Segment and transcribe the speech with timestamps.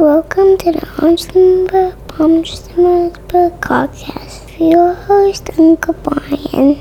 [0.00, 1.68] Welcome to the Armstrong
[2.18, 6.80] Armstrong podcast your host, Uncle Brian.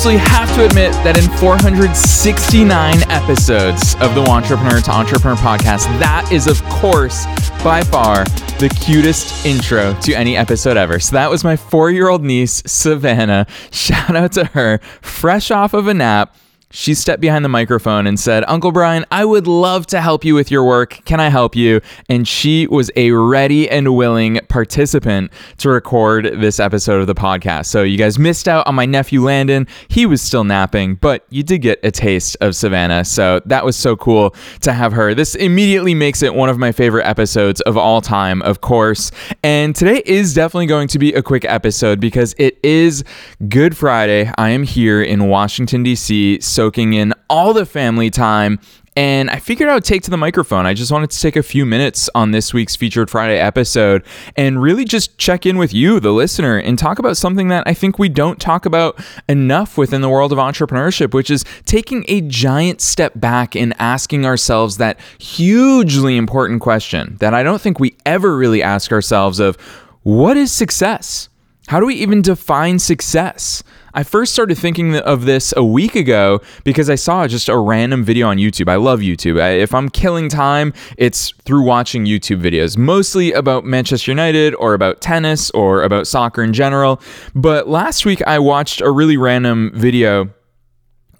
[0.00, 6.26] Absolutely have to admit that in 469 episodes of the Wantrepreneur to Entrepreneur podcast, that
[6.32, 7.26] is, of course,
[7.62, 8.24] by far
[8.58, 11.00] the cutest intro to any episode ever.
[11.00, 13.46] So that was my four year old niece, Savannah.
[13.72, 16.34] Shout out to her, fresh off of a nap
[16.72, 20.34] she stepped behind the microphone and said, Uncle Brian, I would love to help you
[20.34, 21.00] with your work.
[21.04, 21.80] Can I help you?
[22.08, 27.66] And she was a ready and willing participant to record this episode of the podcast.
[27.66, 29.66] So you guys missed out on my nephew Landon.
[29.88, 33.04] He was still napping, but you did get a taste of Savannah.
[33.04, 35.12] So that was so cool to have her.
[35.12, 39.10] This immediately makes it one of my favorite episodes of all time, of course.
[39.42, 43.02] And today is definitely going to be a quick episode because it is
[43.48, 44.30] Good Friday.
[44.38, 46.40] I am here in Washington, D.C.
[46.40, 48.58] So soaking in all the family time.
[48.94, 50.66] And I figured I would take to the microphone.
[50.66, 54.04] I just wanted to take a few minutes on this week's Featured Friday episode
[54.36, 57.72] and really just check in with you, the listener, and talk about something that I
[57.72, 62.20] think we don't talk about enough within the world of entrepreneurship, which is taking a
[62.20, 67.96] giant step back and asking ourselves that hugely important question that I don't think we
[68.04, 69.56] ever really ask ourselves of
[70.02, 71.30] what is success?
[71.70, 73.62] How do we even define success?
[73.94, 78.02] I first started thinking of this a week ago because I saw just a random
[78.02, 78.68] video on YouTube.
[78.68, 79.40] I love YouTube.
[79.40, 84.74] I, if I'm killing time, it's through watching YouTube videos, mostly about Manchester United or
[84.74, 87.00] about tennis or about soccer in general.
[87.36, 90.30] But last week I watched a really random video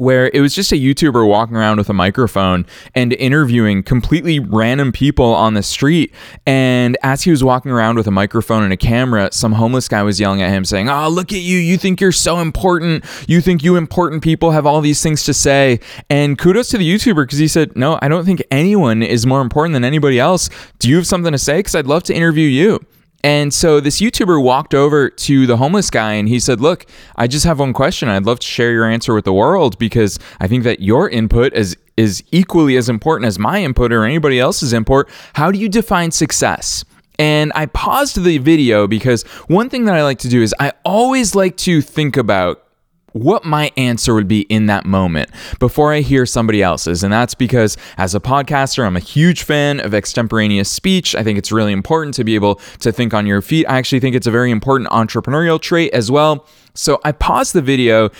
[0.00, 4.92] where it was just a YouTuber walking around with a microphone and interviewing completely random
[4.92, 6.14] people on the street.
[6.46, 10.02] And as he was walking around with a microphone and a camera, some homeless guy
[10.02, 11.58] was yelling at him, saying, Oh, look at you.
[11.58, 13.04] You think you're so important.
[13.28, 15.80] You think you important people have all these things to say.
[16.08, 19.42] And kudos to the YouTuber because he said, No, I don't think anyone is more
[19.42, 20.48] important than anybody else.
[20.78, 21.58] Do you have something to say?
[21.58, 22.80] Because I'd love to interview you.
[23.22, 26.86] And so this YouTuber walked over to the homeless guy and he said, Look,
[27.16, 28.08] I just have one question.
[28.08, 31.52] I'd love to share your answer with the world because I think that your input
[31.52, 35.08] is, is equally as important as my input or anybody else's input.
[35.34, 36.84] How do you define success?
[37.18, 40.72] And I paused the video because one thing that I like to do is I
[40.86, 42.64] always like to think about
[43.12, 47.02] what my answer would be in that moment before I hear somebody else's.
[47.02, 51.14] And that's because as a podcaster, I'm a huge fan of extemporaneous speech.
[51.14, 53.66] I think it's really important to be able to think on your feet.
[53.66, 56.46] I actually think it's a very important entrepreneurial trait as well.
[56.74, 58.10] So I paused the video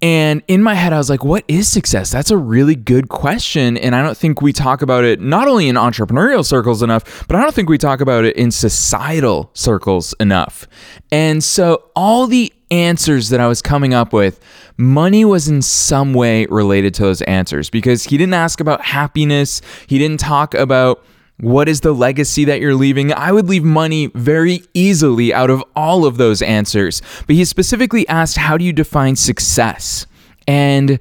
[0.00, 2.10] and in my head, I was like, what is success?
[2.10, 3.76] That's a really good question.
[3.76, 7.36] And I don't think we talk about it not only in entrepreneurial circles enough, but
[7.36, 10.68] I don't think we talk about it in societal circles enough.
[11.10, 14.40] And so all the answers that I was coming up with,
[14.76, 19.60] money was in some way related to those answers because he didn't ask about happiness.
[19.86, 21.04] He didn't talk about
[21.40, 23.12] what is the legacy that you're leaving?
[23.12, 27.00] I would leave money very easily out of all of those answers.
[27.26, 30.06] But he specifically asked, How do you define success?
[30.48, 30.98] And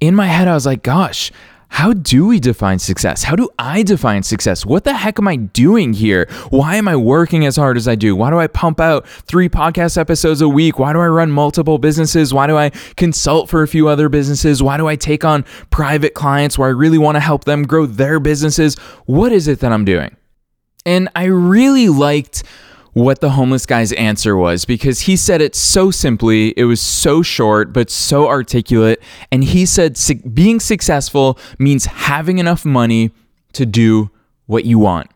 [0.00, 1.32] in my head, I was like, Gosh,
[1.70, 3.22] how do we define success?
[3.22, 4.66] How do I define success?
[4.66, 6.28] What the heck am I doing here?
[6.50, 8.14] Why am I working as hard as I do?
[8.16, 10.78] Why do I pump out three podcast episodes a week?
[10.78, 12.34] Why do I run multiple businesses?
[12.34, 14.62] Why do I consult for a few other businesses?
[14.62, 17.86] Why do I take on private clients where I really want to help them grow
[17.86, 18.74] their businesses?
[19.06, 20.16] What is it that I'm doing?
[20.84, 22.42] And I really liked
[22.92, 27.22] what the homeless guy's answer was because he said it so simply, it was so
[27.22, 29.02] short, but so articulate.
[29.30, 29.98] And he said
[30.32, 33.12] being successful means having enough money
[33.52, 34.10] to do
[34.46, 35.10] what you want.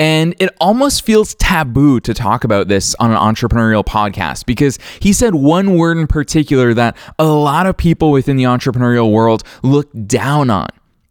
[0.00, 5.12] And it almost feels taboo to talk about this on an entrepreneurial podcast because he
[5.12, 9.90] said one word in particular that a lot of people within the entrepreneurial world look
[10.06, 10.68] down on.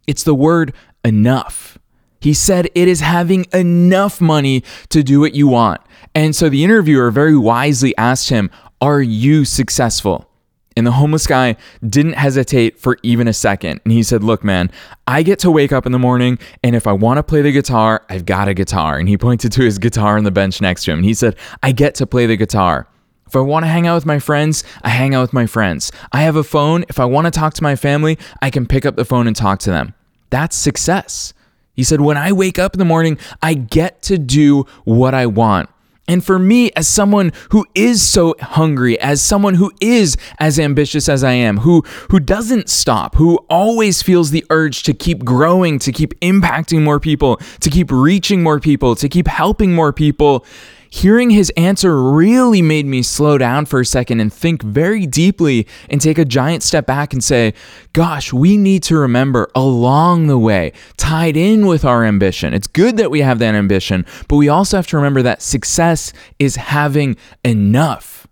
[0.08, 1.78] It's the word enough.
[2.28, 5.80] He said it is having enough money to do what you want.
[6.14, 8.52] And so the interviewer very wisely asked him,
[8.82, 10.30] Are you successful?
[10.76, 11.56] And the homeless guy
[11.88, 13.80] didn't hesitate for even a second.
[13.86, 14.72] And he said, Look, man,
[15.08, 17.54] I get to wake up in the morning, and if I want to play the
[17.54, 19.00] guitar, I've got a guitar.
[19.00, 20.98] And he pointed to his guitar on the bench next to him.
[20.98, 22.90] And he said, I get to play the guitar.
[23.26, 25.94] If I want to hang out with my friends, I hang out with my friends.
[26.12, 26.84] I have a phone.
[26.90, 29.36] If I want to talk to my family, I can pick up the phone and
[29.36, 29.94] talk to them.
[30.30, 31.34] That's success.
[31.78, 35.28] He said, When I wake up in the morning, I get to do what I
[35.28, 35.70] want.
[36.10, 41.10] And for me, as someone who is so hungry, as someone who is as ambitious
[41.10, 45.80] as I am, who who doesn't stop, who always feels the urge to keep growing,
[45.80, 50.46] to keep impacting more people, to keep reaching more people, to keep helping more people,
[50.90, 55.68] hearing his answer really made me slow down for a second and think very deeply
[55.90, 57.54] and take a giant step back and say,
[57.94, 62.54] gosh, we need to remember along the way, tied in with our ambition.
[62.54, 66.14] It's good that we have that ambition, but we also have to remember that success
[66.40, 68.28] is having enough.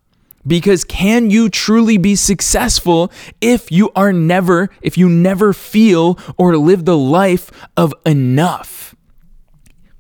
[0.48, 3.12] Because can you truly be successful
[3.42, 8.96] if you are never, if you never feel or live the life of enough?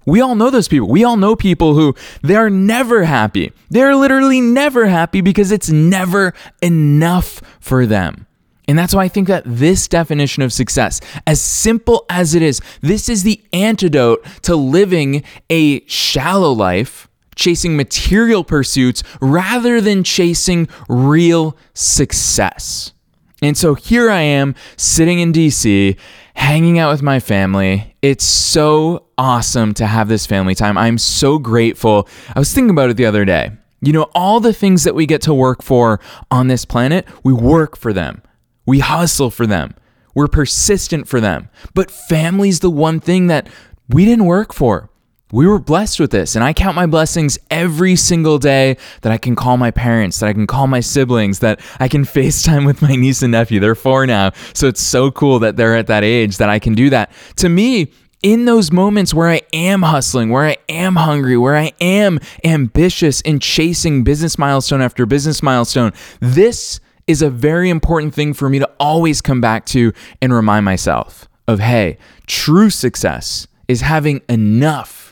[0.06, 0.88] We all know those people.
[0.88, 3.52] We all know people who they're never happy.
[3.69, 8.28] They're literally never happy because it's never enough for them.
[8.68, 12.62] And that's why I think that this definition of success, as simple as it is,
[12.81, 20.68] this is the antidote to living a shallow life, chasing material pursuits rather than chasing
[20.90, 22.94] real success.
[23.42, 25.98] And so here I am sitting in DC,
[26.36, 27.96] hanging out with my family.
[28.02, 30.78] It's so awesome to have this family time.
[30.78, 32.08] I'm so grateful.
[32.34, 33.52] I was thinking about it the other day.
[33.82, 36.00] You know, all the things that we get to work for
[36.32, 38.24] on this planet, we work for them,
[38.66, 39.76] we hustle for them,
[40.16, 41.50] we're persistent for them.
[41.74, 43.48] But family's the one thing that
[43.90, 44.90] we didn't work for
[45.36, 46.36] we were blessed with this.
[46.36, 50.28] And I count my blessings every single day that I can call my parents, that
[50.28, 53.60] I can call my siblings, that I can FaceTime with my niece and nephew.
[53.60, 54.32] They're four now.
[54.54, 57.12] So it's so cool that they're at that age that I can do that.
[57.38, 57.92] To me,
[58.24, 63.20] in those moments where I am hustling, where I am hungry, where I am ambitious
[63.20, 65.92] in chasing business milestone after business milestone,
[66.22, 69.92] this is a very important thing for me to always come back to
[70.22, 75.06] and remind myself of hey, true success is having enough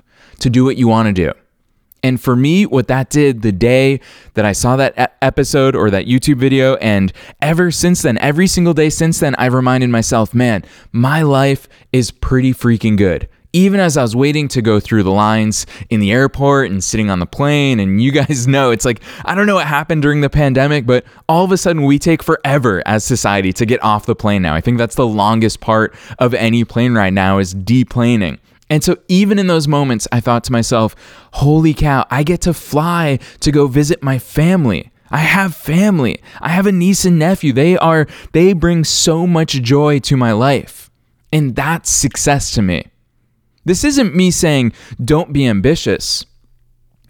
[0.44, 1.34] to do what you want to do.
[2.04, 4.02] And for me, what that did the day
[4.34, 8.74] that I saw that episode or that YouTube video, and ever since then, every single
[8.74, 13.30] day since then, I've reminded myself, man, my life is pretty freaking good.
[13.56, 17.10] Even as I was waiting to go through the lines in the airport and sitting
[17.10, 20.20] on the plane, and you guys know it's like, I don't know what happened during
[20.20, 24.08] the pandemic, but all of a sudden we take forever as society to get off
[24.08, 24.56] the plane now.
[24.56, 28.40] I think that's the longest part of any plane ride now is deplaning.
[28.74, 30.96] And so, even in those moments, I thought to myself,
[31.34, 34.92] holy cow, I get to fly to go visit my family.
[35.12, 36.20] I have family.
[36.42, 37.54] I have a niece and nephew.
[37.54, 40.90] They are, they bring so much joy to my life.
[41.32, 42.88] And that's success to me.
[43.64, 44.74] This isn't me saying,
[45.06, 46.26] don't be ambitious.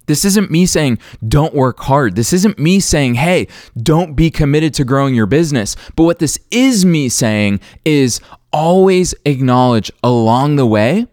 [0.06, 2.18] This isn't me saying, don't work hard.
[2.18, 3.48] This isn't me saying, hey,
[3.82, 5.78] don't be committed to growing your business.
[5.96, 8.20] But what this is me saying is
[8.52, 11.08] always acknowledge along the way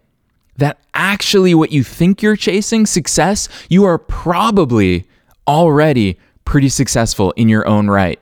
[0.60, 5.06] that actually what you think you're chasing, success, you are probably
[5.46, 8.20] already pretty successful in your own right.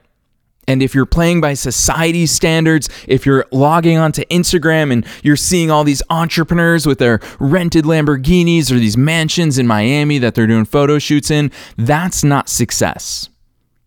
[0.67, 5.70] And if you're playing by society's standards, if you're logging onto Instagram and you're seeing
[5.70, 10.67] all these entrepreneurs with their rented Lamborghinis or these mansions in Miami that they're doing
[10.67, 13.31] photo shoots in, that's not success.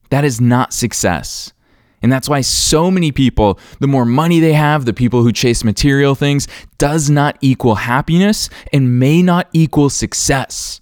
[0.09, 1.53] That is not success.
[2.01, 5.63] And that's why so many people, the more money they have, the people who chase
[5.63, 10.81] material things, does not equal happiness and may not equal success.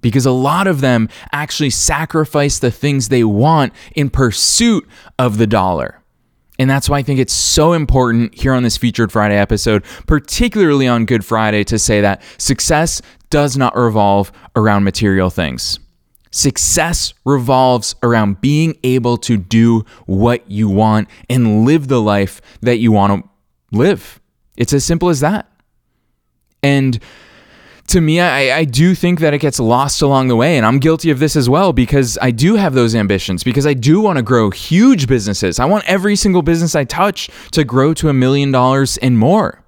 [0.00, 4.88] Because a lot of them actually sacrifice the things they want in pursuit
[5.18, 6.02] of the dollar.
[6.58, 10.86] And that's why I think it's so important here on this Featured Friday episode, particularly
[10.86, 15.80] on Good Friday, to say that success does not revolve around material things.
[16.32, 22.78] Success revolves around being able to do what you want and live the life that
[22.78, 24.20] you want to live.
[24.56, 25.46] It's as simple as that.
[26.62, 26.98] And
[27.88, 30.56] to me, I, I do think that it gets lost along the way.
[30.56, 33.74] And I'm guilty of this as well because I do have those ambitions, because I
[33.74, 35.58] do want to grow huge businesses.
[35.58, 39.62] I want every single business I touch to grow to a million dollars and more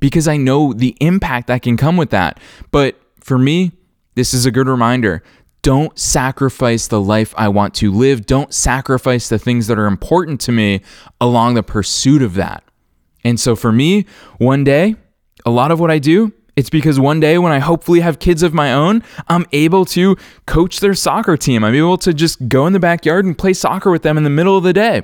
[0.00, 2.40] because I know the impact that can come with that.
[2.70, 3.72] But for me,
[4.14, 5.22] this is a good reminder
[5.62, 8.26] don't sacrifice the life I want to live.
[8.26, 10.80] Don't sacrifice the things that are important to me
[11.20, 12.64] along the pursuit of that.
[13.24, 14.06] And so for me,
[14.38, 14.96] one day,
[15.44, 18.42] a lot of what I do, it's because one day when I hopefully have kids
[18.42, 21.64] of my own, I'm able to coach their soccer team.
[21.64, 24.30] I'm able to just go in the backyard and play soccer with them in the
[24.30, 25.02] middle of the day.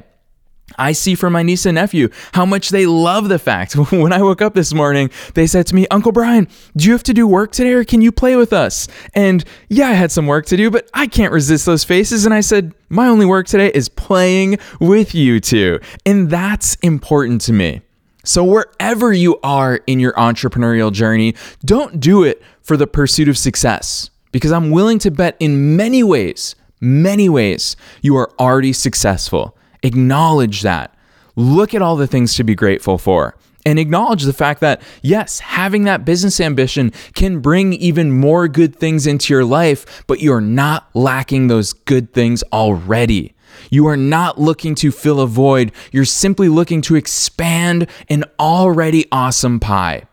[0.78, 3.76] I see from my niece and nephew how much they love the fact.
[3.92, 7.02] when I woke up this morning, they said to me, Uncle Brian, do you have
[7.04, 8.88] to do work today or can you play with us?
[9.14, 12.24] And yeah, I had some work to do, but I can't resist those faces.
[12.24, 15.80] And I said, My only work today is playing with you two.
[16.04, 17.82] And that's important to me.
[18.24, 23.38] So, wherever you are in your entrepreneurial journey, don't do it for the pursuit of
[23.38, 29.55] success because I'm willing to bet in many ways, many ways, you are already successful.
[29.82, 30.94] Acknowledge that.
[31.34, 35.40] Look at all the things to be grateful for and acknowledge the fact that, yes,
[35.40, 40.40] having that business ambition can bring even more good things into your life, but you're
[40.40, 43.34] not lacking those good things already.
[43.68, 49.06] You are not looking to fill a void, you're simply looking to expand an already
[49.10, 50.04] awesome pie.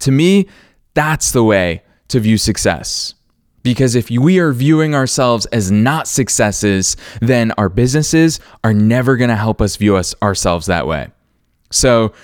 [0.00, 0.48] To me,
[0.94, 3.14] that's the way to view success.
[3.68, 9.28] Because if we are viewing ourselves as not successes, then our businesses are never going
[9.28, 11.08] to help us view us ourselves that way.
[11.70, 12.14] So,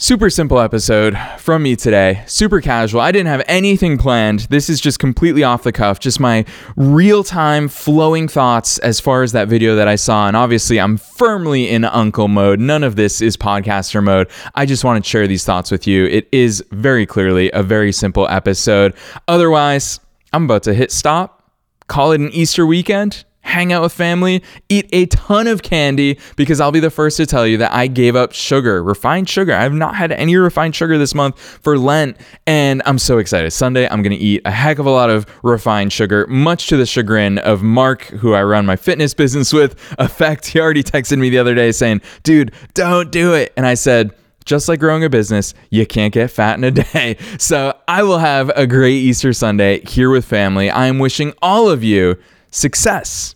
[0.00, 2.22] Super simple episode from me today.
[2.26, 3.00] Super casual.
[3.00, 4.40] I didn't have anything planned.
[4.48, 6.44] This is just completely off the cuff, just my
[6.76, 10.28] real time flowing thoughts as far as that video that I saw.
[10.28, 12.60] And obviously, I'm firmly in uncle mode.
[12.60, 14.30] None of this is podcaster mode.
[14.54, 16.04] I just want to share these thoughts with you.
[16.04, 18.94] It is very clearly a very simple episode.
[19.26, 19.98] Otherwise,
[20.38, 21.50] I'm about to hit stop,
[21.88, 26.60] call it an Easter weekend, hang out with family, eat a ton of candy because
[26.60, 29.52] I'll be the first to tell you that I gave up sugar, refined sugar.
[29.52, 33.50] I have not had any refined sugar this month for Lent, and I'm so excited.
[33.50, 36.76] Sunday, I'm going to eat a heck of a lot of refined sugar, much to
[36.76, 39.74] the chagrin of Mark, who I run my fitness business with.
[39.98, 43.52] Effect, he already texted me the other day saying, dude, don't do it.
[43.56, 44.14] And I said,
[44.48, 47.16] just like growing a business, you can't get fat in a day.
[47.38, 50.70] So I will have a great Easter Sunday here with family.
[50.70, 52.16] I am wishing all of you
[52.50, 53.34] success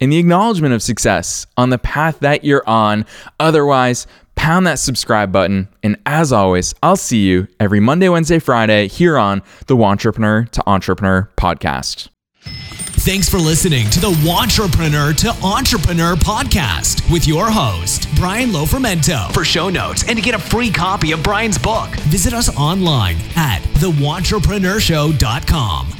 [0.00, 3.06] in the acknowledgement of success on the path that you're on.
[3.40, 5.68] Otherwise, pound that subscribe button.
[5.82, 10.62] And as always, I'll see you every Monday, Wednesday, Friday here on the Wantrepreneur to
[10.66, 12.08] Entrepreneur podcast.
[13.02, 19.32] Thanks for listening to the Wantrepreneur to Entrepreneur podcast with your host, Brian Lofermento.
[19.32, 23.16] For show notes and to get a free copy of Brian's book, visit us online
[23.36, 25.99] at thewantrepreneurShow.com.